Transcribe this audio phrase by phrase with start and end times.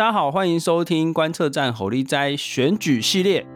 [0.00, 3.46] 大家好，欢迎收听观测站侯立斋选举系列。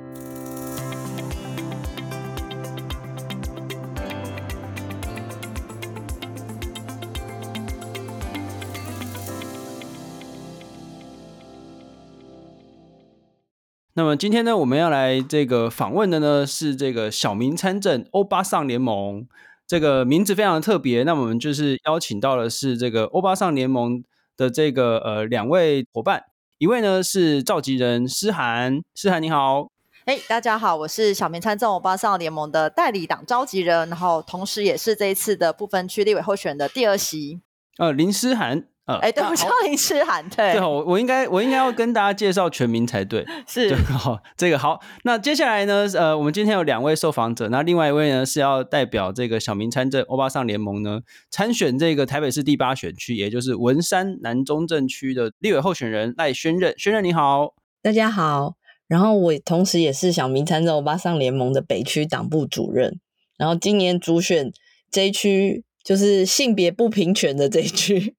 [13.94, 19.26] 那么今天呢，我们要来这个访问的呢是这个小明参政欧巴桑联盟，
[19.66, 21.04] 这个名字非常的特别。
[21.04, 24.04] 那我们就是邀请到的是这个欧巴桑联盟
[24.36, 26.22] 的这个呃两位伙伴。
[26.64, 29.68] 一位呢是召集人诗涵，诗涵你好，
[30.06, 37.42] 哎、大家好，我是小明参政我巴上联盟的代理党召集人，然后同时也是这一次的部分区立委候选人的第二席，
[37.76, 38.64] 呃林诗涵。
[38.86, 63.00] 呃，哎，对，我叫林诗涵，对，对，我我应该我应该要跟大家介绍全名才对，是，对， 好，这个好，那接下来呢，呃，我们今天有两位受访者，那另外一位呢是要代表这个小明参政欧巴桑联盟呢参选这个台北市第八选区，也就是文山南中正区的立委候选人赖宣任，宣任你好，大家好，然后我同时也是小明参政欧巴桑联盟的北区党部主任，
[63.38, 64.52] 然后今年主选
[64.90, 68.14] 这一区就是性别不平权的这一区。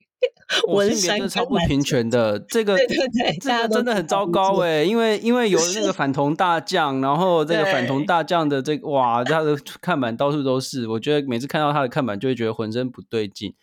[0.67, 13.55] 我性别是超不平权的，这个对对对，这个真的很糟糕哎，因为因为有那个 反同大将，然后这个反同大将的这个哇，他的看板到处都是，我觉得每次看到他的看板就会觉得浑身不对劲。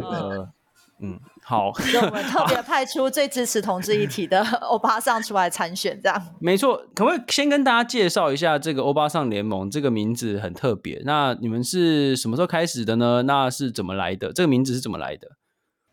[0.00, 0.48] 呃，
[1.02, 6.22] 嗯，好， 所以我们特别派出最支持同志一体的欧巴桑出来参选，这样。
[6.40, 9.68] 没错，可不可以先跟大家介绍一下这个欧巴桑联盟？
[9.70, 13.22] 这个名字很特别，那你们是什么时候开始的呢？
[13.22, 14.32] 那是怎么来的？
[14.32, 15.37] 这个名字是怎么来的？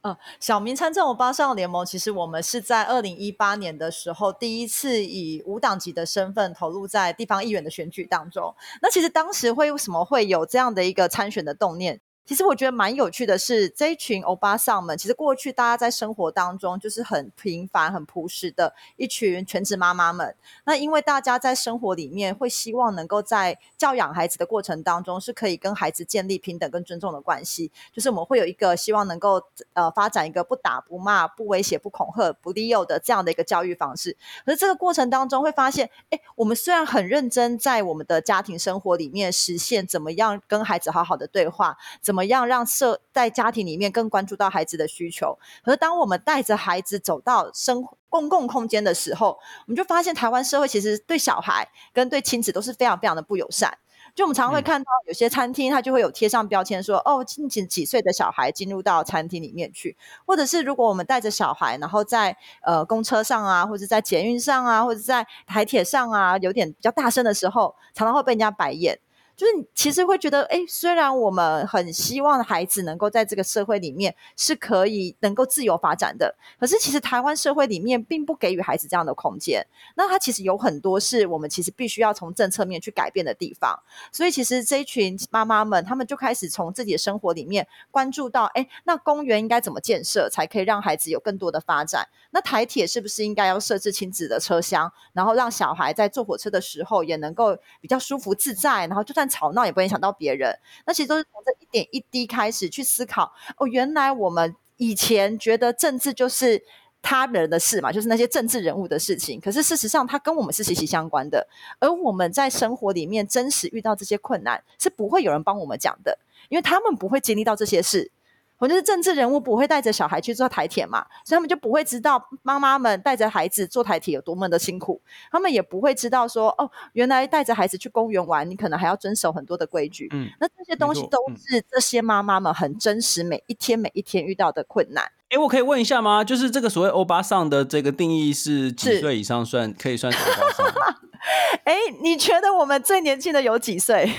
[0.07, 8.53] 嗯，小明参政我巴上联盟，其实我们是在二零一八年的时候，第一次以无党籍的身份投入在地方议员的选举当中。
[8.83, 12.01] 那其实当时会为什么会有这样的一个参选的动念？
[12.25, 20.35] 其实我觉得蛮有趣的是，这一群欧巴桑们，其实过去大家在生活当中就是很平凡、很朴实的一群全职妈妈们。
[20.63, 27.71] 那因为大家在生活里面会希望能够在教养孩子的过程当中，是可以跟孩子建立平等跟尊重的关系。
[27.93, 29.39] 就是我们会有一个希望能够
[29.73, 34.17] 呃发展一个不打不骂、不威胁、不恐吓、不利诱的这样的一个教育方式。
[34.43, 45.37] 可是这个过程当中会发现，哎，我们虽然很认真在我们的家庭生活里面实现怎么样跟孩子好好的对话，怎怎么样让社在家庭里面更关注到孩子的需求？
[45.61, 49.37] 可是当我们带着孩子走到生公共空间的时候，
[49.67, 53.77] 我们就发现台湾社会其实对小孩跟对亲子都是非常非常的不友善。
[54.13, 69.01] 就我们常常会看到有些餐厅，它就会有贴上标签说：“哦，近几几岁的小孩进入到餐厅里面去。”或者是如果我们带着小孩，然后在呃公车上啊，或者在捷运上啊，或者在台铁上啊，有点比较大声的时候，常常会被人家白眼。
[69.35, 79.65] 就是其实会觉得，哎，虽然我们很希望孩子能够在这个社会里面是可以能够自由发展的，可是其实台湾社会里面并不给予孩子这样的空间。
[79.95, 83.77] 那它其实有很多是我们其实必须要从政策面去改变的地方。
[84.11, 92.07] 所以其实这一群妈妈们，他们就开始从自己的生活里面关注到，哎，那公园应该怎么建设才可以让孩子有更多的发展？
[92.31, 103.33] 那台铁是不是应该要设置亲子的车厢，然后让小孩在坐火车的时候也能够比较舒服自在，然后就算吵闹也不会影响到别人，那其实都是从这一点一滴开始去思考。
[103.57, 106.63] 哦，原来我们以前觉得政治就是
[107.01, 109.39] 他人的事嘛，就是那些政治人物的事情。
[109.39, 111.47] 可是事实上，它跟我们是息息相关的。
[111.79, 116.17] 而我们在生活里面真实遇到这些困难，是不会有人帮我们讲的，
[116.49, 118.11] 因为他们不会经历到这些事。
[118.57, 125.01] 我就是政治人物不会带着小孩去坐台铁嘛，所以他们就不会知道妈妈们带着孩子坐台铁有多么的辛苦。
[125.31, 130.07] 他们也不会知道说，哦，原来带着孩子去公园玩，你可能还要遵守很多的规矩。
[130.13, 135.11] 嗯，那这些东西都是这些妈妈们很真实，每一天每一天遇到的困难。
[135.29, 136.23] 哎，我可以问一下吗？
[136.23, 140.65] 就是这个所谓欧巴桑的这个定义是几岁以上算可以算是欧巴桑？
[141.65, 144.11] 哎，你觉得我们最年轻的有几岁？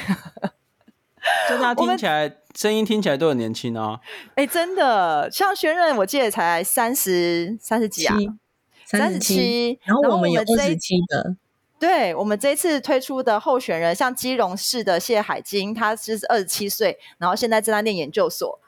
[1.50, 2.36] 就他听起来。
[2.56, 4.00] 声音听起来都很年轻啊！
[4.30, 8.16] 哎、欸，真的，像轩任，我记得才三十三十几啊，
[8.86, 9.78] 三十七。
[9.84, 11.36] 然后我们有二十七的，
[11.78, 18.58] 对，我们这一次推出的候选人，像基隆市的谢海金，他是二十七岁，然后现在正在念研究所。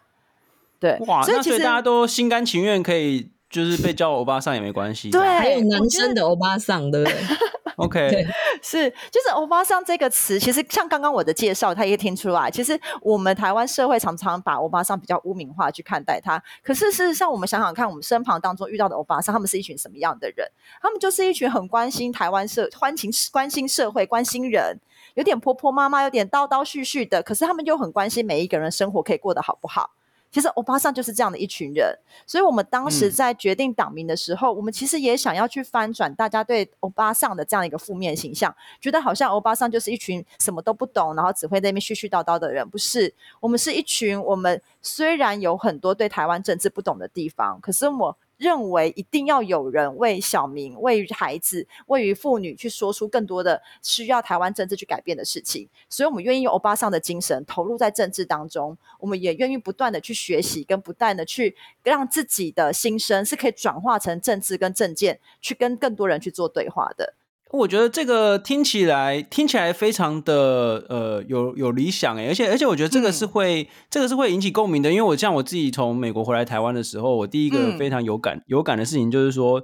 [0.78, 5.08] 对，哇，所以其实大家都心甘情愿可以，就是被叫欧巴桑也没关系。
[5.08, 7.18] 对，还有男生的欧巴桑，对不对？
[7.76, 8.26] OK，
[8.62, 16.42] 是，就是欧巴桑这个词，其实像刚刚我的介绍，他也听出来，其实我们台湾社会常常把欧巴桑比较污名化去看待他。
[16.62, 20.46] 可是事实上，我们想想看，我们身旁当中遇到的欧巴桑，他们是一群什么样的人？
[20.80, 24.78] 他们就是一群很关心台湾社、欢情关心社会、关心人，
[25.14, 27.22] 有点婆婆妈妈，有点叨叨絮絮的。
[27.22, 29.90] 可是他们又很关心每一个人生活可以过得好不好。
[30.30, 31.96] 其实欧巴桑就是这样的一群人，
[32.26, 42.68] 所以我们当时在决定党名的时候，嗯、我们其实也想要去翻转大家对欧巴桑的这样一个负面形象，觉得好像欧巴桑就是一群什么都不懂，然后只会在那边絮絮叨叨的人。
[42.68, 48.16] 不是，我们是一群，我们虽然有很多对台湾政治不懂的地方，可是我。
[48.38, 67.14] 认为一定要有人为小明、为孩子、为于妇女去说出更多的需要台湾政治去改变的事情，所以我们愿意用欧巴桑的精神投入在政治当中，我们也愿意不断的去学习，跟不断的去让自己的心声是可以转化成政治跟政见，去跟更多人去做对话的。
[67.50, 79.62] 我觉得这个听起来听起来非常的呃有有理想诶，而且而且我觉得这个是会、嗯、这个是会引起共鸣的，因为我像我自己从美国回来台湾的时候，我第一个非常有感、嗯、有感的事情就是说，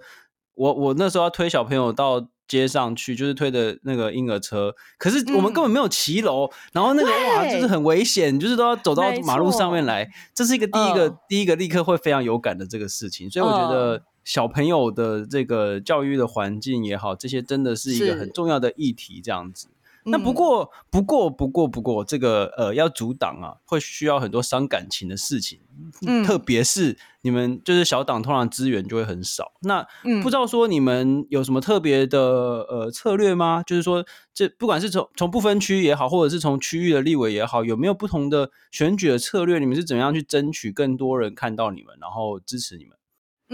[0.55, 13.97] 我我那时候要推小朋友到街上去，就是推的那个婴儿车，可是我们根本没有骑楼，嗯、然后那个哇就是很危险，就是都要走到马路上面来，这是一个第一个、嗯、第一个立刻会非常有感的这个事情，所以我觉得。
[13.99, 19.21] 嗯小朋友的这个教育的环境也好，这些真的是一个很重要的议题。
[19.23, 19.69] 这样子，
[20.05, 25.61] 那不过、嗯、不过不过不过，这个呃，要阻挡啊，会需要很多伤感情的事情。
[26.07, 29.53] 嗯，特别是你们就是小党，通常资源就会很少。
[29.63, 33.63] 那、嗯、不知道说你们有什么特别的呃策略吗？
[33.67, 39.59] 就是说，这不管是从从不分区也好，或者是从区域的立委也好，有没有不同的选举的策略？
[39.59, 42.97] 你们是怎么样去争取更多人看到你们，然后支持你们？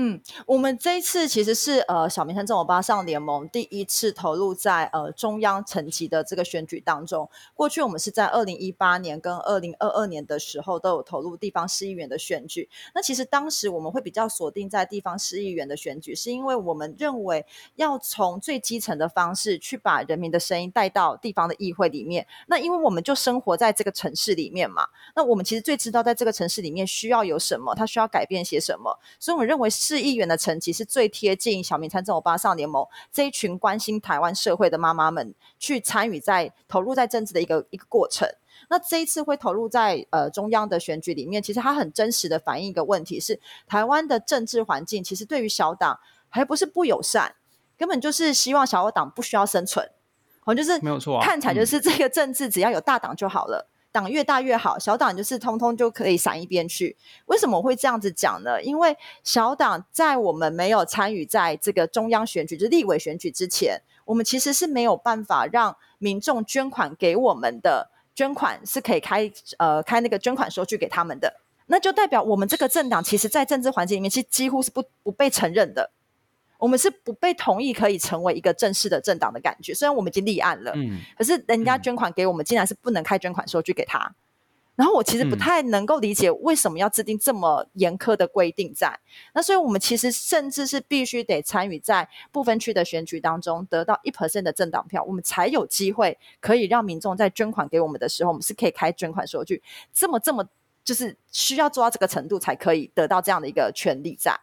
[0.03, 7.29] 嗯，我们这一次其实是呃小民参政欧巴上联盟第一次投入在呃中央层级的这个选举当中。
[7.53, 12.67] 过去我们是在二零一八年跟二零二二年的时候都有投入地方市议员的选举。
[12.95, 17.45] 那其实当时我们会比较锁定在地方市议员的选举，是因为我们认为
[17.77, 22.27] 要从最基层的方式去把人民的声音带到地方的议会里面。
[22.47, 29.69] 那因为我们就生活在这个城市里面嘛，那我们其实最知道在这个城市里面需要有什么，它需要改变些什么，所以我们认为。
[29.91, 38.29] 市议员的层级是最贴近小民参政欧巴少联盟这一群关心台湾社会的妈妈们去参与在投入在政治的一个一个过程。
[38.69, 45.99] 那这一次会投入在呃中央的选举里面，其实它很真实的反映一个问题是，台湾的政治环境其实对于小党
[46.29, 47.35] 还不是不友善，
[47.77, 49.85] 根本就是希望小党不需要生存，
[50.39, 53.70] 好像就是没有错，看起来就是这个政治只要有大党就好了。
[53.93, 56.97] 党越大越好，小党就是通通就可以闪一边去。
[57.27, 58.63] 为什么会这样子讲呢？
[58.63, 75.91] 因为小党在我们没有参与在这个中央选举，就立委选举之前，我们其实是没有办法让民众捐款给我们的，捐款是可以开呃开那个捐款收据给他们的，那就代表我们这个政党其实在政治环境里面其实几乎是不不被承认的。
[76.61, 84.15] 我们是不被同意可以成为一个正式的政党的感觉，虽然我们已经立案了，嗯，可是人家捐款给我们，竟然是不能开捐款收据给他。
[84.77, 88.99] 然后我其实不太能够理解为什么要制定这么严苛的规定在。
[89.35, 99.63] 那所以我们其实甚至是必须得参与在部分区的选举当中，得到一 percent 的政党票，我们才有机会可以让民众在捐款给我们的时候，我们是可以开捐款收据。
[99.93, 100.49] 这么这么
[100.83, 104.41] 就是需要做到这个程度，才可以得到这样的一个权利在。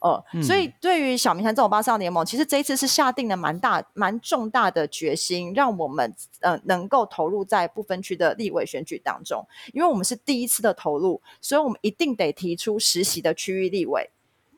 [0.00, 9.44] 哦，所以对于小民参政欧巴上联盟，其实这一次是下定了蛮大、蛮重大的决心，让我们呃能够投入在不分区的立委选举当中。
[9.72, 14.10] 因为我们是第一次的投入，所以我们一定得提出实习的区域立委，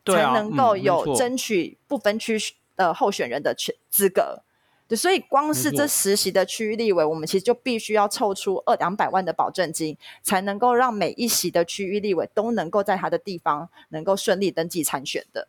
[0.04, 2.38] 才能够有争取不分区
[2.76, 4.42] 的候选人的权资格。
[4.90, 15.46] 对，所以光是这实习的区域立委，我们其实就必须要凑出二两百万的保证金，才能够让每一席的区域立委都能够在他的地方能够顺利登记参选的。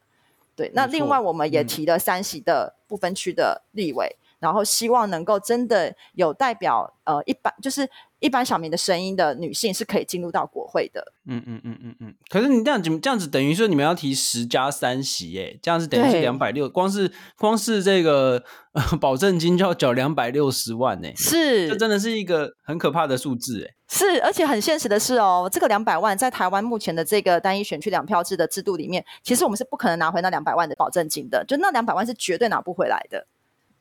[0.55, 7.87] 对，那另外我们也提了三席的不分区的立委，嗯，然后希望能够真的有代表呃一般就是。
[8.21, 11.03] 一般小民的声音的女性是可以进入到国会的。
[11.25, 12.15] 嗯嗯嗯嗯嗯。
[12.29, 18.43] 可是你这样子这样子等于说你们要提十加三席，耶，这样子等于是两百六，光是光是这个
[18.73, 23.73] 呃保证金就要缴两百六十万，呢，是，这真的是一个很可怕的数字，哎。
[23.89, 33.25] 是，而且很现实的是哦，这个两百万在台湾目前的这个单一选区两票制的制度里面，其实我们是不可能拿回那两百万的保证金的，就那两百万是绝对拿不回来的。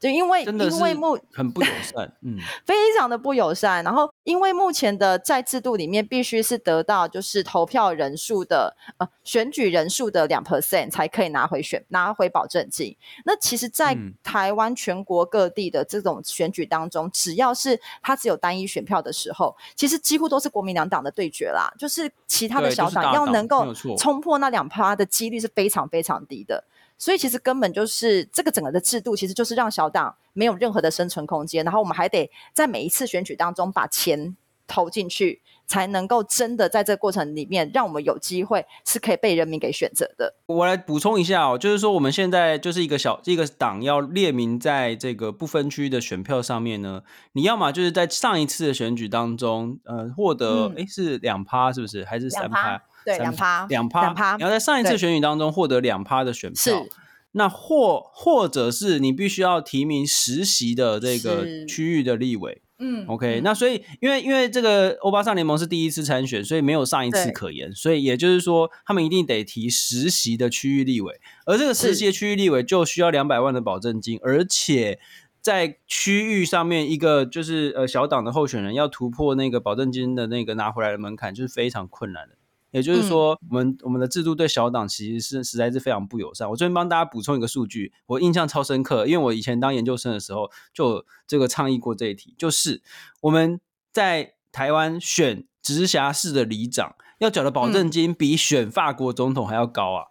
[0.00, 3.84] 就因为因为目很不友善，嗯， 非常的不友善。
[3.84, 12.96] 然后因为目前的在制度里面，必须是得到就是投票人数的呃选举人数的两 percent 才可以拿回选拿回保证金。
[13.26, 21.70] 那其实，在台湾全国各地的这种选举当中，只要是它只有单一选票的时候，其实几乎都是国民两党的对决啦。
[21.76, 26.64] 就是其他的小党要能够冲破那两趴的几率是非常非常低的。
[27.00, 31.64] 所以其实根本就是这个整个的制度，其实就是让小党没有任何的生存空间。
[31.64, 34.36] 然后我们还得在每一次选举当中把钱
[34.68, 35.42] 投进去。
[35.70, 40.34] 才能够真的在这个过程里面，让我们有机会是可以被人民给选择的。
[40.46, 47.02] 我来补充一下哦，就是说我们现在就是一个小一个党要列名在这个不分区的选票上面呢，
[47.34, 52.04] 你要么就是在上一次的选举当中，呃，获得哎、嗯、是两趴是不是？
[52.04, 52.82] 还是三趴？
[53.04, 54.36] 对，两趴，两趴，两趴。
[54.36, 56.90] 你要在上一次选举当中获得两趴的选票，是
[57.32, 62.62] 那或或者是你必须要提名实习的这个区域的立委。
[62.82, 74.98] 嗯，OK，嗯，那所以因为因为这个欧巴桑联盟是第一次参选，所以没有上一次可言，所以也就是说，他们一定得提实习的区域立委，而这个实习的区域立委就需要两百万的保证金，而且
[75.42, 82.34] 在区域上面，一个就是呃小党的候选人要突破那个保证金的那个拿回来的门槛，就是非常困难的。
[82.70, 86.48] 也就是说，我们我们的制度对小党其实是实在是非常不友善。
[86.48, 92.80] 我这边帮大家补充一个数据，我印象超深刻，因为我以前当研究生的时候就这个倡议过这一题，就是
[93.22, 93.60] 我们
[93.92, 100.04] 在台湾选直辖市的里长要缴的保证金比选法国总统还要高啊！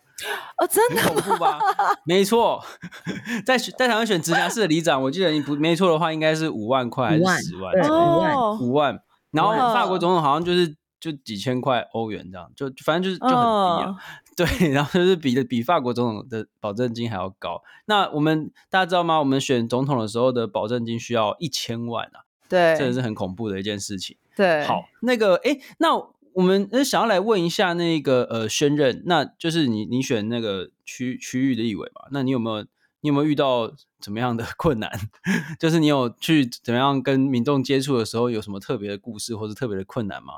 [0.58, 1.58] 哦，真的恐怖吧？
[2.06, 2.62] 没错，
[3.46, 7.74] 在在台湾选直辖市的里长，我记得你不没错的话，应该是五万块还是十万？
[7.89, 9.00] 五万，五万。
[9.32, 10.75] 然后法国总统好像就是。
[11.00, 13.96] 就几千块欧元这样，就反正就是就很低啊，oh.
[14.36, 17.62] 对，然后就是比的比法国总统的保证金还要高。
[17.86, 19.20] 那我们大家知道吗？
[19.20, 24.18] 我们选总统的时候的保证金需要一千万啊，对，这是很恐怖的一件事情。
[24.36, 25.96] 对，好，那个，哎，那
[26.34, 32.08] 我们想要来问一下那个呃，宣任，那就是你你选那个区区域的立委嘛？
[32.12, 32.65] 那你有没有
[33.01, 34.89] 你有没有遇到怎么样的 困难？
[35.60, 40.36] 就是你有去怎么样跟民众接触的时候，有什么特别的故事或是特别的困难吗？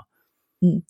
[0.61, 0.83] 嗯，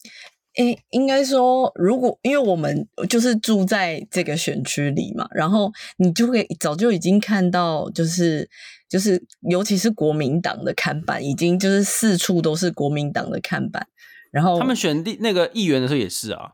[0.58, 8.50] 诶，应该说，如果因为我们就是住在这个选区里嘛，然后你就会早就已经看到，就是
[8.90, 13.88] 就是，尤其是国民党的看板，已经就是四处都是国民党的看板。
[14.30, 16.52] 然后他们选地那个议员的时候也是啊，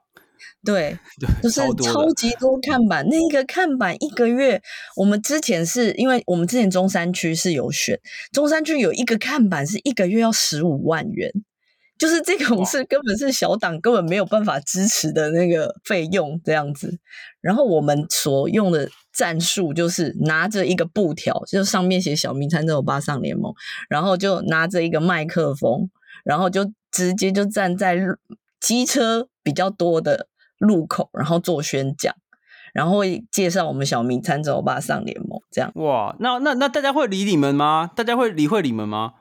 [0.64, 3.08] 对， 对，就是超级多看板。
[3.08, 4.62] 那个看板一个月，
[4.96, 8.00] 我们之前是因为我们之前中山区是有选，
[8.32, 11.32] 中山区有一个看板是一个月要十五万元。
[11.98, 17.00] 就是这种是根本是小党根本没有办法支持的那个费用这样子，
[17.42, 23.52] 然后我们所用的战术就是拿着一个布条，就上面写“小明参政欧巴上联盟”，
[23.90, 25.90] 然后就拿着一个麦克风，
[26.24, 27.98] 然后就直接就站在
[28.60, 30.28] 机车比较多的
[30.60, 32.14] 路口，然后做宣讲，
[32.74, 35.72] 然后会介绍我们小明参政欧巴上联盟这样。
[35.76, 37.90] 哇，那那那大家会理你们吗？
[37.96, 39.14] 大家会理会你们吗？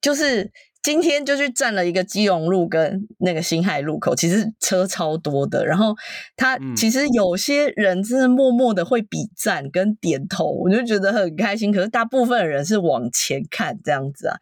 [0.00, 0.52] 就是。
[0.82, 5.66] 今天就去站了一个基隆路跟那个新海路口，其实车超多的。
[5.66, 5.94] 然后
[6.36, 11.72] 他其实有些人真的默默的会比赞跟点头，我就觉得很开心。
[11.72, 14.36] 可是大部分的人是往前看这样子啊。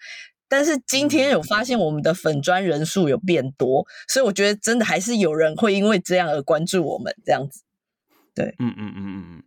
[0.48, 7.62] 但是今天有发现我们的粉砖人数有变多，所以我觉得真的还是有人会因为这样而关注我们这样子。
[8.32, 9.42] 对，嗯嗯嗯嗯嗯。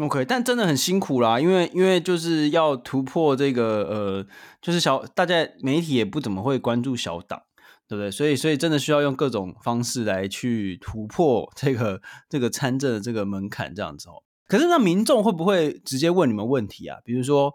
[0.00, 4.26] OK，但真的很辛苦啦，因为因为就是要突破这个呃，
[4.62, 7.42] 就是小大家媒体也不怎么会关注小党，
[7.86, 8.10] 对不对？
[8.10, 14.22] 所以所以真的需要用各种方式来去突破这个这个参政的这个门槛，这样子哦。
[14.48, 16.98] 可是那民众会不会直接问你们问题啊？
[17.04, 17.52] 比如说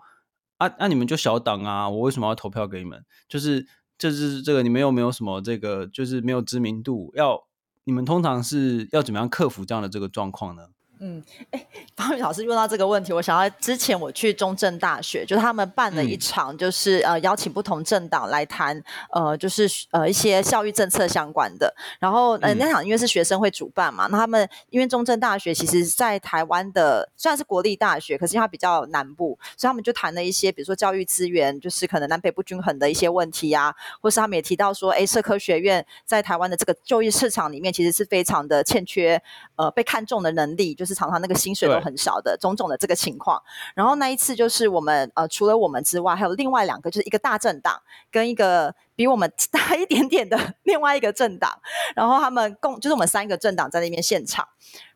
[0.58, 3.04] 啊，那、你们就小党啊，我为什么要投票给你们？
[3.28, 3.66] 就是
[3.98, 7.12] 就是这个你们有没有什么这个就是没有知名度？
[7.16, 7.48] 要
[7.86, 10.68] 你们通常是要怎么样克服这样的这个状况呢？
[11.00, 21.74] 嗯，哎，方宇老师问到这个问题，我想到之前我去中正大学，就是他们办了一场，就是、嗯、呃邀请不同政党来谈，呃，就是呃一些教育政策相关的。
[22.00, 39.22] 然后呃那场因为是学生会主办嘛，那他们因为中正大学其实在台湾的虽然是国立大学，可是因为它比较南部，所以他们就谈了一些，比如说教育资源，就是可能南北不均衡的一些问题啊，或是他们也提到说，哎，社科学院在台湾的这个就业市场里面，其实是非常的欠缺，
[39.56, 43.42] 呃，被看重的能力，就是常常那个薪水都很少的种种的这个情况，
[43.76, 51.60] 然后那一次就是我们呃除了我们之外，还有另外两个，就是一个大政党跟一个比我们 大一点点的另外一个政党，
[51.96, 54.48] 然后他们共就是我们三个政党在那边现场。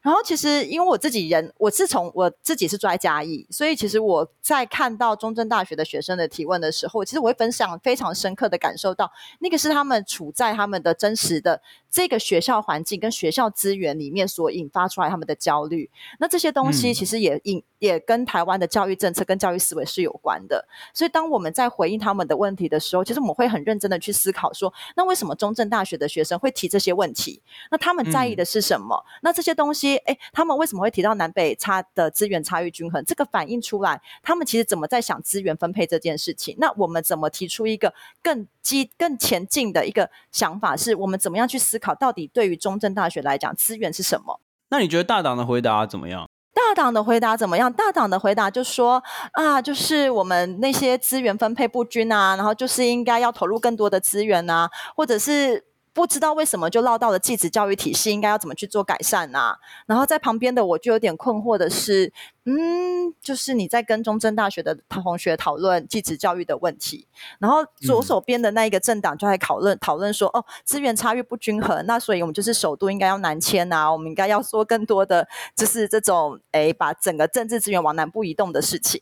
[0.02, 15.90] 然后其实因为我自己人，我自从我自己是住在嘉义，所以其实我在看到中正大学的学生的提问的时候，其实我会分享非常深刻的感受到，那个是他们处在他们的真实的这个学校环境跟学校资源里面所引发出来他们的焦虑。
[16.20, 20.68] 那这些东西其实也引也跟台湾的教育政策跟教育思维是有关的。
[20.94, 27.42] 所以当我们在回应他们的问题的时候，其实我们会很认真的去思考说，那为什么中正大学的学生会提这些问题？
[27.70, 29.04] 那他们在意的是什么？
[29.06, 33.04] 嗯、那这些东西，诶，他们为什么会提到南北差的资源差异均衡？
[33.06, 36.56] 这个反映出来，他们其实怎么在想资源分配这件事情？
[36.60, 40.76] 那我们怎么提出一个更激、更前进的一个想法？
[40.76, 44.40] 是我们怎么样去思考，到底对于中正大学来讲，资源是什么？
[44.70, 46.28] 那你觉得大党的回答怎么样？
[46.54, 47.72] 大党的回答怎么样？
[47.72, 49.02] 大党的回答就说
[49.34, 55.71] 啊，就是我们那些资源分配不均啊，然后就是应该要投入更多的资源啊，或者是。
[55.94, 59.58] 不知道为什么就落到了继子教育体系应该要怎么去做改善呢、啊？
[59.86, 62.14] 然后在旁边的我就有点困惑的是，
[62.46, 67.08] 嗯，就是你在跟中正大学的同学讨论继子教育的问题，
[67.40, 79.02] 然后左手边的那一个政党就在讨论讨论说，哦，资源差异不均衡，那所以我们就是首都应该要南迁啊，我们应该要说更多的就是这种，诶，把整个政治资源往南部移动的事情。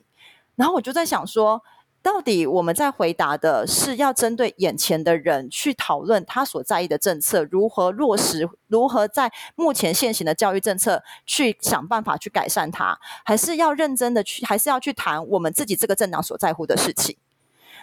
[0.56, 1.62] 然后我就在想说。
[2.02, 17.18] 到底我们在回答的是要针对眼前的人去讨论他所在意的政策如何落实，如何在目前现行的教育政策去想办法去改善它，还是要认真的去，还是要去谈我们自己这个政党所在乎的事情？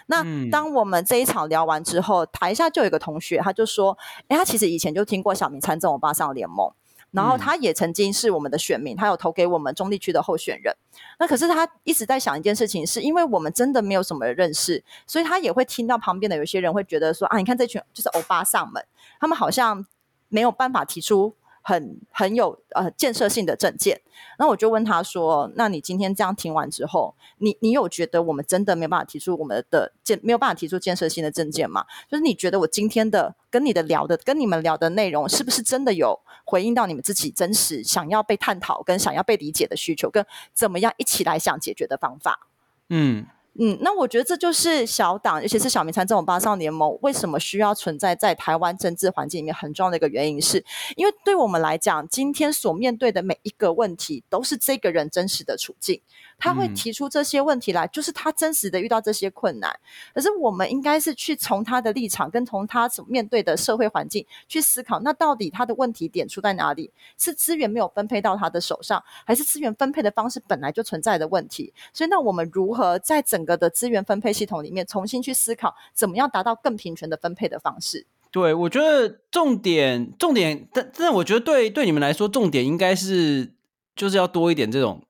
[0.07, 3.97] 那当我们这一场聊完之后，台下就有一个同学，他就说
[4.29, 6.71] ：“哎，他其实以前就听过小明参政欧巴上联盟。”
[7.11, 10.75] 然后他也曾经是我们的选民，他有投给我们中立区的候选人。
[11.19, 18.85] 那可是他一直在想一件事情，是因为我们真的没有什么认识，所以他也会听到旁边的有些人会觉得说啊，你看这群就是欧巴上门，
[19.19, 19.85] 他们好像
[20.29, 21.35] 没有办法提出。
[21.67, 23.99] 很很有呃建设性的政见，
[24.39, 31.83] 那我就问他说：“那你今天这样听完之后，你你有觉得我们真的没有办法提出我们的建没有办法提出建设性的政见吗？
[32.09, 42.47] 就是你觉得我今天的跟你的聊的跟你们聊的内容，是不是真的有回应到你们自己真实想要被探讨跟想要被理解的需求，跟怎么样一起来想解决的方法？”
[42.87, 43.25] 嗯。
[43.59, 50.63] 嗯，那我觉得这就是小党，尤其是小民参这种八少联盟，为什么需要存在在台湾政治环境里面很重要的一个原因，是
[50.95, 56.01] 因为对我们来讲，今天所面对的每一个问题，都是这个人真实的处境。
[56.37, 59.77] 他会提出这些问题来，就是他真实的遇到这些困难。
[60.13, 66.91] 可是我们应该是去从他的立场，跟从他所面对的社会环境去思考，那到底他的问题点出在哪里？
[67.17, 71.73] 是资源没有分配到他的手上，还是资源分配的方式本来就存在的问题？
[71.91, 78.05] 所以，那我们如何在整个的资源分配系统里面重新去思考，怎么样达到更平权的分配的方式？
[78.29, 83.53] 对，我觉得重点，重点，但但我觉得对对你们来说，重点应该是
[83.95, 85.01] 就是要多一点这种。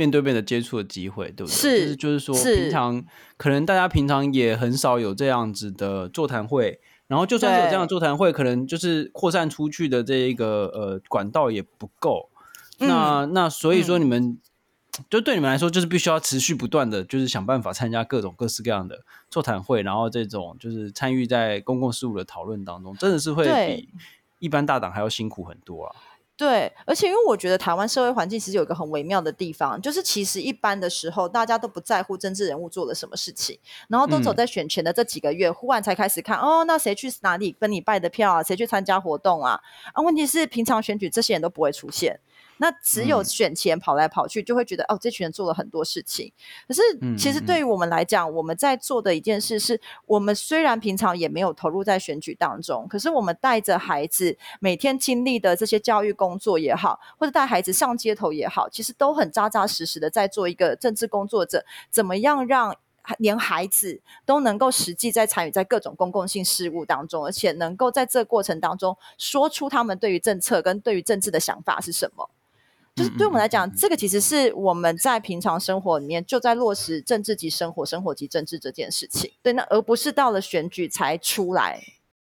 [0.00, 1.54] 面对面的接触的机会，对不对？
[1.54, 3.04] 是，就是就是说，平常
[3.36, 12.30] 可能大家平常也很少有这样子的座谈会，然后就算是有这样的座谈会，可能就是扩散出去的这一个呃管道也不够。
[12.78, 14.38] 嗯、那那所以说，你们、嗯、
[15.10, 23.90] 就对你们来说，就是必须要持续不断的就是想办法参加各种各式各样的座谈会，然后这种就是参与在公共事务的讨论当中，真的是会比
[24.38, 25.96] 一般大党还要辛苦很多啊。
[26.40, 38.42] 对，而且因为我觉得台湾社会环境其实有一个很微妙的地方，就是其实一般的时候大家都不在乎政治人物做了什么事情，然后都走在选前的这几个月，嗯、忽然才开始看哦，那谁去哪里跟你拜的票啊？
[38.42, 39.60] 谁去参加活动啊？
[39.92, 42.18] 啊，问题是平常选举这些人都不会出现。
[42.60, 46.30] 那只有选前跑来跑去，就会觉得、嗯、哦，这群人做了很多事情。
[46.68, 46.82] 可是
[47.16, 61.64] 其实对于我们来讲，我们在做的一件事是，我们虽然平常也没有投入在选举当中，可是我们带着孩子每天经历的这些教育工作也好，或者带孩子上街头也好，其实都很扎扎实实的在做一个政治工作者。
[61.90, 62.76] 怎么样让
[63.16, 72.28] 连孩子都能够实际在参与在各种公共性事务当中，而且能够在这过程当中说出他们对于政策跟对于政治的想法是什么？
[73.00, 79.32] 就是对我们来讲，这个其实是我们在平常生活里面就在落实政治及生活，生活及政治这件事情。
[79.42, 81.80] 对，那而不是到了选举才出来。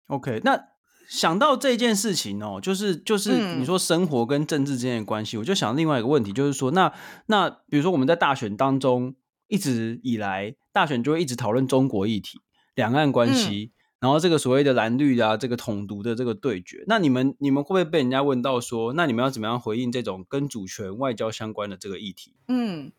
[0.07, 0.65] OK，那
[1.09, 6.93] 想到这件事情哦，就是就是你说生活跟政治之间的关系，嗯、我就想另外一个问题，就是说，那
[7.25, 9.15] 那比如说我们在大选当中
[9.47, 12.39] 一直以来，大选就会一直讨论中国议题、
[12.75, 13.71] 两岸关系。
[13.73, 22.35] 嗯然后这个所谓的蓝绿啊，这个统独的这个对决，那你们你们会不会被人家问到说，那你们要怎么样回应这种跟主权外交相关的这个议题？
[22.47, 22.91] 嗯，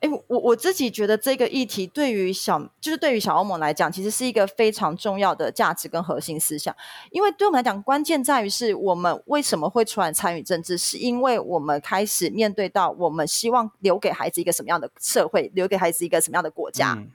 [0.00, 6.76] 哎，我我自己觉得这个议题对于小就是对于小欧盟来讲，其实是一个非常重要的价值跟核心思想，
[7.10, 16.92] 因为对我们来讲，关键在于是我们为什么会出来参与政治，是因为我们开始面对到我们希望留给孩子一个什么样的社会，留给孩子一个什么样的国家。
[16.92, 17.10] 嗯、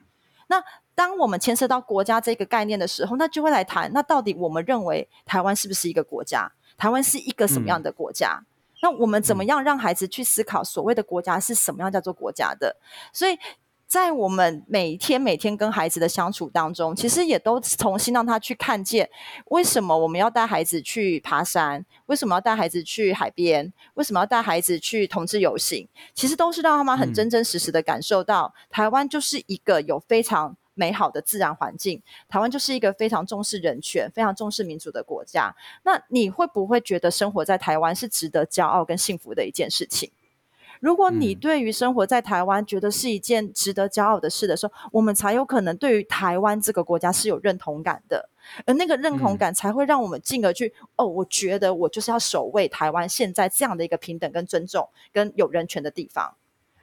[0.48, 0.62] 那
[1.00, 6.52] 当我们牵涉到国家这个概念的时候，那就会来谈，那到底我们认为台湾是不是一个国家？
[6.76, 8.38] 台湾是一个什么样的国家？
[8.42, 8.46] 嗯、
[8.82, 12.76] 那我们怎么样让孩子去思考所谓的国家是什么样叫做国家的？
[13.14, 13.38] 所以。
[13.90, 19.10] 在我们每天每天跟孩子的相处当中，其实也都重新让他去看见，
[19.46, 21.84] 为什么我们要带孩子去爬山？
[22.06, 23.72] 为什么要带孩子去海边？
[23.94, 25.88] 为什么要带孩子去同志游行？
[26.14, 35.54] 其实都是让他们很真真实实的感受到，嗯、台湾就是一个有非常美好的自然环境，台湾就是一个非常重视人权、非常重视民主的国家。
[35.82, 40.10] 那你会不会觉得生活在台湾是值得骄傲跟幸福的一件事情？
[40.80, 48.30] 如果你对于生活在台湾觉得是一件值得骄傲的事的时候，我们才有可能对于台湾这个国家是有认同感的，
[48.64, 56.34] 而那个认同感才会让我们进而去哦，我觉得我就是要守卫台湾现在这样的一个平等跟尊重跟有人权的地方，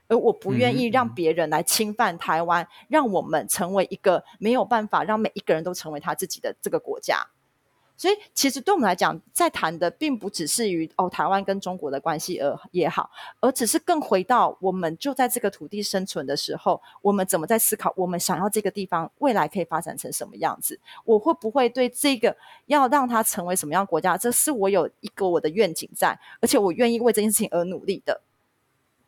[0.08, 7.28] 而我不愿意让别人来侵犯台湾，让我们成为一个没有办法让每一个人都成为他自己的这个国家。
[8.00, 20.78] 所以，其实对我们来讲，在谈的并不只是于哦台湾跟中国的关系而也好，而只是更回到我们就在这个土地生存的时候，我们怎么在思考我们想要这个地方未来可以发展成什么样子？
[21.04, 24.16] 我会不会对这个要让它成为什么样国家？
[24.16, 28.20] 这是我有一个我的愿景在，而且我愿意为这件事情而努力的。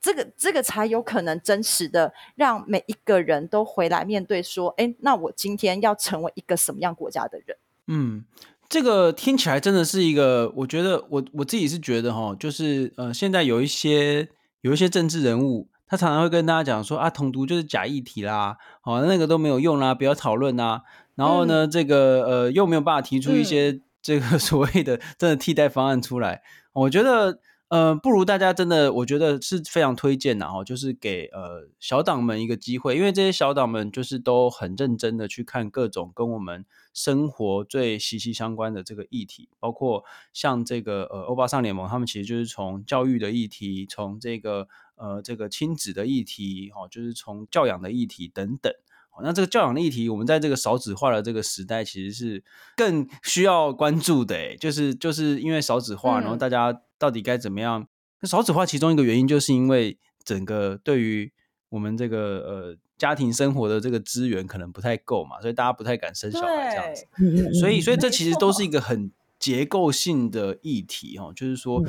[0.00, 7.56] 这个这个才有可能真实的让每一个人都回来面对说，哎，那我今天要成为一个什么样国家的人？
[7.86, 8.24] 嗯。
[8.68, 14.28] 这个听起来真的是一个，我觉得我我自己是觉得哈，就是呃，现在有一些
[14.60, 20.84] 有一些政治人物，他常常会跟大家讲说啊，统独就是假议题啦，哦，那个都没有用啦，不要讨论啦。
[21.16, 26.34] 然后呢，嗯、这个呃，又没有办法提出一些这个 所谓的真的替代方案出来。
[26.34, 26.42] 嗯、
[26.74, 36.66] 我觉得呃，不如大家真的，我觉得是非常推荐的哈，就是给呃小党们一个机会，因为这些小党们就是都很认真的去看各种跟我们。
[36.92, 48.72] 生活最息息相关的这个议题，包括像这个呃欧巴桑联盟，他们其实就是从教育的议题，从这个呃这个亲子的议题，哈、哦，就是从教养的议题等等。
[49.12, 52.42] 哦、那这个教养的议题，我们在这个少子化的这个时代，其实是
[52.76, 54.34] 更需要关注的。
[54.34, 57.88] 诶，就是就是因为少子化，然后大家到底该怎么样？
[58.20, 61.32] 那、嗯、少子化其中一个原因，就是因为整个对于
[61.70, 62.76] 我们这个呃。
[63.00, 67.54] 家庭生活的这个资源可能不太够嘛，所以大家不太敢生小孩这样子。
[67.54, 71.82] 所以，所以这其实都是一个很结构性的议题哈，就是说，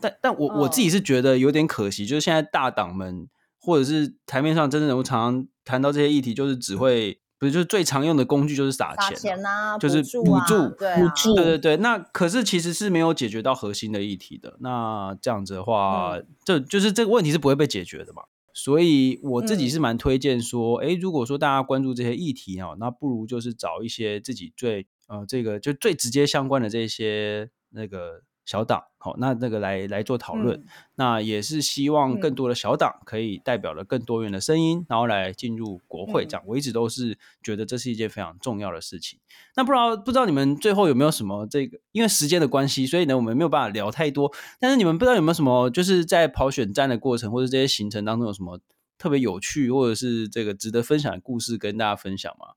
[0.00, 3.28] 但但我我自己是觉得有点可惜，就是现在大党们
[3.60, 11.76] 或者是台面上真正人物常常谈到这些议题，就是只会不是就是最常用的工具就是撒钱，撒钱啊，就是补助，补助，对对对。
[11.78, 14.58] 那可是其实是没有解决到核心的议题的。
[14.60, 18.24] 那这样子的话，这就是这个问题是不会被解决的嘛。
[18.52, 28.22] 所以我自己是蛮推荐说，哎、嗯，如果说大家关注这些议题哦，那不如就是找一些自己最呃这个就最直接相关的这些那个。
[28.50, 30.64] 小党，好，那那个来来做讨论，嗯、
[30.96, 36.26] 那也是希望更多的小党可以代表了更多元的声音，嗯、然后来进入国会。
[36.26, 39.20] 这样，我一直都是觉得这是一件非常重要的事情。
[39.54, 41.78] 那不知道不知道你们最后有没有什么这个？
[41.92, 44.32] 因为时间的关系，所以呢，我们没有办法聊太多。
[44.58, 48.58] 但是你们不知道有没有什么，就是在跑选战的过程或者这些行程当中有什么
[48.98, 52.54] 特别有趣或者是这个值得分享的故事跟大家分享吗？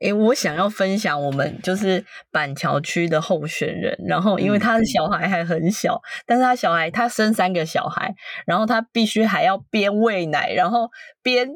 [0.00, 8.14] 诶，我想要分享我们就是板桥区的候选人，然后因为他的小孩还很小，但是他小孩他生三个小孩，
[8.46, 10.88] 然后他必须还要边喂奶，然后
[11.20, 11.48] 边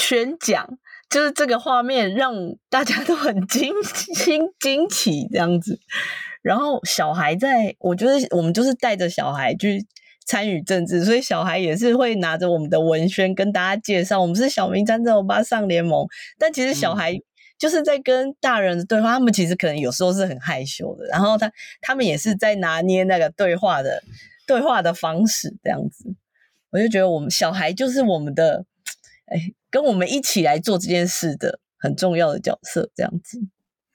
[0.00, 0.68] 宣讲，
[1.08, 2.34] 就是这个画面让
[2.68, 3.72] 大家都很惊
[4.14, 5.78] 惊惊奇这样子。
[6.42, 9.86] 然后小孩在，我觉得我们就是带着小孩去
[10.26, 16.04] 参与政治，所以小孩也是会拿着我们的文宣跟大家介绍，我们是小明参政欧巴上联盟，
[16.40, 17.20] 但其实小孩。
[17.58, 24.00] 就是在跟大人的对话，他们其实可能有时候是很害羞的，然后他他们也是在拿捏那个对话的
[24.46, 26.14] 对话的方式这样子。
[26.70, 28.64] 我就觉得我们小孩就是我们的，
[29.26, 33.40] 哎，跟我们一起来做这件事的很重要的角色这样子。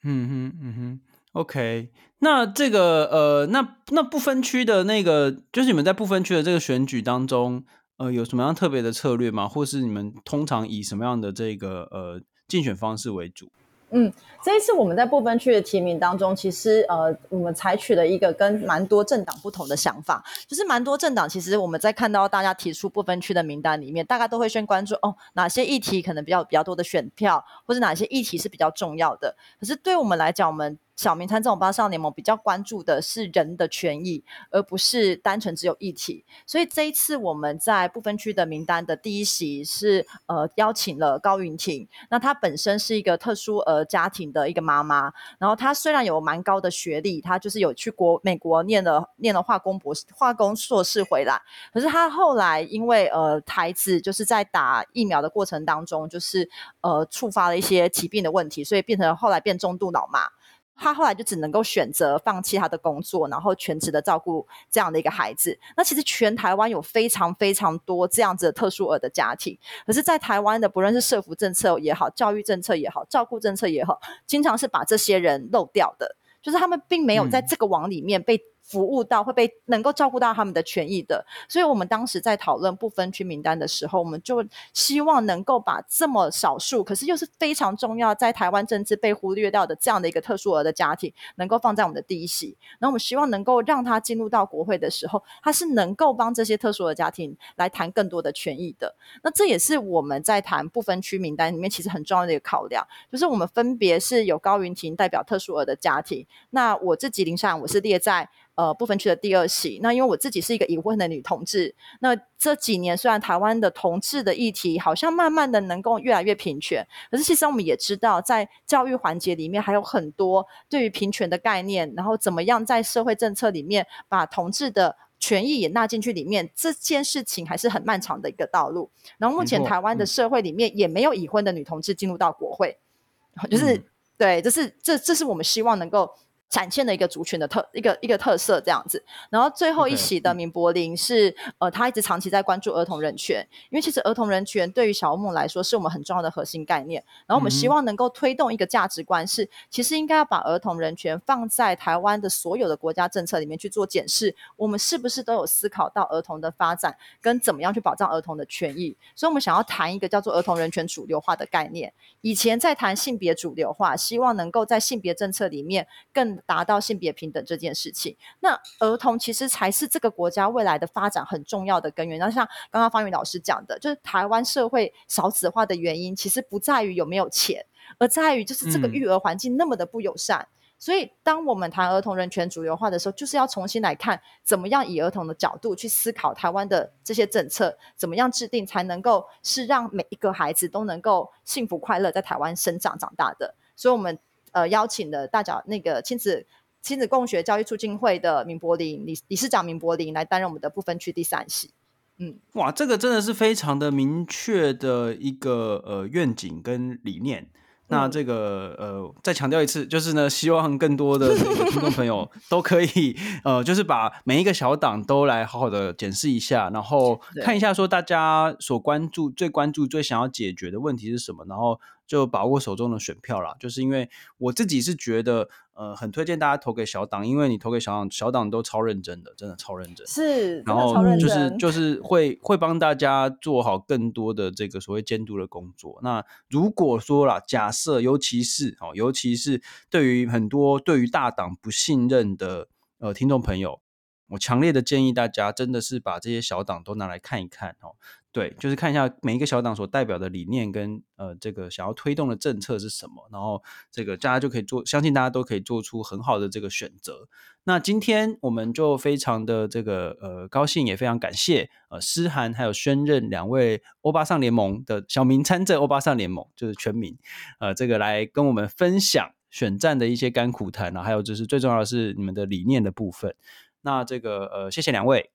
[0.02, 1.00] 嗯哼嗯哼
[1.32, 1.88] ，OK。
[2.18, 7.64] 那这个呃，那那不分区的那个，就是你们在不分区的这个选举当中，
[7.96, 9.48] 呃，有什么样特别的策略吗？
[9.48, 12.20] 或是你们通常以什么样的这个呃？
[12.48, 13.48] 竞选方式为主。
[13.96, 29.36] 嗯，这一次我们在部分区的提名当中，其实呃，我们采取了一个跟蛮多政党不同的想法，就是蛮多政党其实我们在看到大家提出部分区的名单里面，大概都会先关注哦，哪些议题可能比较比较多的选票，或者哪些议题是比较重要的。
[29.60, 36.24] 可是对我们来讲，我们小明参这种巴少联盟比较关注的是人的权益，而不是单纯只有议题。
[36.46, 41.88] 所以这一次我们在不分区的名单的第一席是呃邀请了高云婷。
[42.10, 51.40] 那她本身是一个特殊儿家庭的一个妈妈，然后她虽然有蛮高的学历，她就是有去国美国念了念了化工博士、化工硕士回来，
[51.72, 56.48] 可是她后来因为呃孩子就是在打疫苗的过程当中，就是
[56.80, 60.28] 呃触发了一些疾病的问题，所以变成后来变中度脑麻。
[60.76, 65.58] 他后来就只能够选择放弃他的工作，然后全职的照顾这样的一个孩子。
[65.76, 78.40] 那其实全台湾有非常非常多这样子的特殊儿的家庭，可是，在台湾的不论是社福政策也好，教育政策也好，照顾政策也好，经常是把这些人漏掉的，就是他们并没有在这个网里面被。
[78.64, 92.56] 服务到会被能够照顾到他们的权益的，所以我们当时在讨论不分区名单的时候，我们就希望能够把这么少数，可是又是非常重要，在台湾政治被忽略掉的这样的一个特殊儿的家庭，能够放在我们的第一席。
[92.78, 98.96] 然后我们希望能够让他进入到国会的时候，他是能够帮这些特殊的家庭来谈更多的权益的。
[99.22, 108.30] 那这也是我们在谈不分区名单里面其实很重要的一个考量，就是我们分别是有高云婷代表特殊儿的家庭，那我自己林善我是列在。
[108.56, 109.80] 呃，不分区的第二席。
[109.82, 128.88] 那因为我自己是一个已婚的女同志，那这几年虽然台湾的同志的议题好像慢慢的能够越来越平权，可是其实我们也知道，在教育环节里面还有很多对于平权的概念，然后怎么样在社会政策里面把同志的权益也纳进去里面，这件事情还是很漫长的一个道路。
[129.18, 132.78] 然后目前台湾的社会里面也没有已婚的女同志进入到国会，
[133.42, 133.82] 嗯、就是
[134.16, 136.08] 对，这是这这是我们希望能够。
[136.48, 141.36] 展现的一个族群的特一个一个特色这样子，然后最后一席的明柏林是、okay.
[141.58, 147.02] 呃，他一直长期在关注儿童人权，因为其实儿童人权对于小木来说是我们很重要的核心概念。
[147.26, 158.96] 然后我们希望能够推动一个价值观是，其实应该要把儿童人权放在台湾的所有的国家政策里面去做检视，我们是不是都有思考到儿童的发展跟怎么样去保障儿童的权益？
[159.16, 161.92] 所以，我们想要谈一个叫做儿童人权主流化的概念。
[162.20, 172.18] 以前在谈性别主流化，希望能够在性别政策里面更达到性别平等这件事情，那儿童其实才是这个国家未来的发展很重要的根源。
[172.18, 177.64] 那像刚刚方宇老师讲的，就是台湾社会少子化的原因，其实不在于有没有钱，
[177.98, 180.40] 而在于就是这个育儿环境那么的不友善。
[180.40, 180.48] 嗯。
[180.76, 193.54] 所以，当我们谈儿童人权主流化的时候，就是要重新来看，怎么样以儿童的角度去思考台湾的这些政策，怎么样制定才能够是让每一个孩子都能够幸福快乐在台湾生长长大的。
[193.74, 194.18] 所以，我们。
[194.54, 196.46] 呃，邀请了大脚那个亲子
[196.80, 201.70] 亲子共学教育促进会的明柏林理理事长明柏林来担任我们的不分区第三席。
[202.18, 207.48] 嗯，哇，这个真的是非常的明确的一个呃愿景跟理念。
[207.88, 221.80] 那这个呃，再强调一次，就是呢，希望更多的这个听众朋友 都可以呃，就是把每一个小党都来好好的检视一下，然后看一下说大家所关注、最关注、最想要解决的问题是什么，然后。
[222.06, 230.06] 就把握手中的选票啦，就是因为我自己是觉得，呃，很推荐大家投给小党，因为你投给小党，小党都超认真的，真的超认真。
[230.06, 235.98] 是，然后就是就是会会帮大家做好更多的这个所谓监督的工作。
[236.02, 243.80] 那如果说啦，假设尤其是哦，尤其是对于很多对于大党不信任的呃听众朋友，
[244.28, 247.96] 我强烈的建议大家真的是把这些小党都拿来看一看哦。
[248.34, 257.28] 对，就是看一下每一个小党所代表的理念跟呃这个想要推动的政策是什么，然后这个大家就可以做，相信大家都可以做出很好的这个选择。
[257.62, 267.16] 那今天我们就非常的这个呃高兴，也非常感谢呃诗涵还有轩任两位欧巴桑联盟的小民参政欧巴桑联盟就是全民
[267.60, 273.36] 呃这个来跟我们分享选战的一些甘苦谈啊，还有就是最重要的是你们的理念的部分。
[273.82, 275.30] 那这个呃谢谢两位。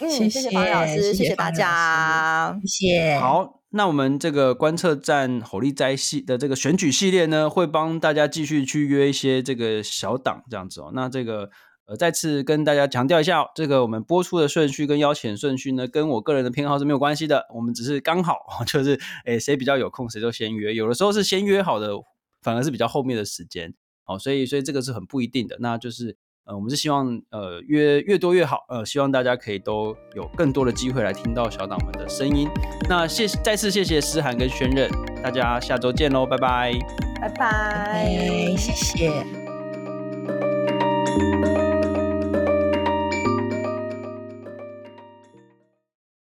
[0.00, 3.18] 嗯，谢谢芳芸老师，谢谢大家，谢谢。
[3.20, 10.90] 好，那我们这个观测站火力灾系的这个选举系列呢，会帮大家继续去约一些这个小党这样子哦。
[10.94, 11.48] 那这个
[11.86, 17.46] 呃，再次跟大家强调一下，这个我们播出的顺序跟邀请顺序呢，跟我个人的偏好是没有关系的。
[17.54, 20.74] 我们只是刚好 就是，诶，谁比较有空，谁就先约。
[20.74, 21.90] 有的时候是先约好的，
[22.42, 23.72] 反而是比较后面的时间
[24.06, 24.18] 哦。
[24.18, 25.56] 所以，所以这个是很不一定的。
[25.60, 26.16] 那就是。
[26.46, 32.48] 呃，我们是希望呃越越多越好，呃，希望大家可以都有更多的机会来听到小党们的声音。
[32.88, 34.90] 那谢再次谢谢诗涵跟轩任，
[35.22, 36.72] 大家下周见喽，拜拜，
[37.20, 39.24] 拜拜，谢谢。